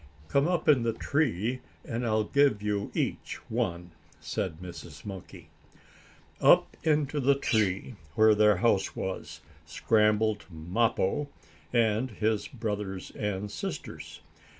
"Come 0.29 0.47
up 0.47 0.67
in 0.67 0.81
the 0.81 0.93
tree 0.93 1.59
and 1.85 2.03
I'll 2.03 2.23
give 2.23 2.63
you 2.63 2.89
each 2.95 3.35
one," 3.51 3.91
said 4.19 4.57
Mrs. 4.57 5.05
Monkey. 5.05 5.49
Up 6.41 6.75
into 6.81 7.19
the 7.19 7.35
tree, 7.35 7.93
where 8.15 8.33
their 8.33 8.57
house 8.57 8.95
was, 8.95 9.41
scrambled 9.63 10.45
Mappo, 10.49 11.27
and 11.71 12.09
his 12.09 12.47
brothers 12.47 13.11
and 13.11 13.51
sisters. 13.51 14.21